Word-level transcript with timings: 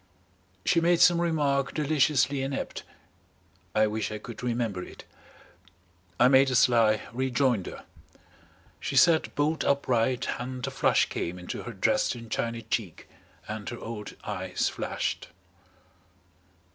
She 0.65 0.81
made 0.81 0.99
some 0.99 1.21
remark 1.21 1.75
deliciously 1.75 2.41
inept 2.41 2.81
I 3.75 3.85
wish 3.85 4.11
I 4.11 4.17
could 4.17 4.41
remember 4.41 4.81
it. 4.81 5.03
I 6.19 6.27
made 6.27 6.49
a 6.49 6.55
sly 6.55 7.01
rejoinder. 7.13 7.83
She 8.79 8.95
sat 8.95 9.35
bolt 9.35 9.63
upright 9.63 10.27
and 10.39 10.65
a 10.65 10.71
flush 10.71 11.05
came 11.07 11.37
into 11.37 11.61
her 11.61 11.71
Dresden 11.71 12.31
china 12.31 12.63
cheek 12.63 13.07
and 13.47 13.69
her 13.69 13.77
old 13.77 14.15
eyes 14.23 14.69
flashed. 14.69 15.27